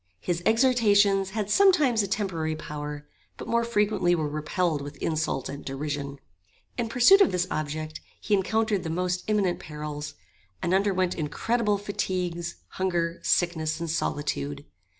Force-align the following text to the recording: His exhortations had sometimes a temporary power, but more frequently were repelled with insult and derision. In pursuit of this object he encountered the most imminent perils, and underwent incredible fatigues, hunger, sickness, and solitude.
His 0.19 0.41
exhortations 0.47 1.29
had 1.29 1.51
sometimes 1.51 2.01
a 2.01 2.07
temporary 2.07 2.55
power, 2.55 3.07
but 3.37 3.47
more 3.47 3.63
frequently 3.63 4.15
were 4.15 4.27
repelled 4.27 4.81
with 4.81 4.97
insult 4.97 5.47
and 5.47 5.63
derision. 5.63 6.17
In 6.75 6.89
pursuit 6.89 7.21
of 7.21 7.31
this 7.31 7.45
object 7.51 8.01
he 8.19 8.33
encountered 8.33 8.81
the 8.83 8.89
most 8.89 9.23
imminent 9.27 9.59
perils, 9.59 10.15
and 10.59 10.73
underwent 10.73 11.13
incredible 11.13 11.77
fatigues, 11.77 12.55
hunger, 12.69 13.19
sickness, 13.21 13.79
and 13.79 13.91
solitude. 13.91 14.65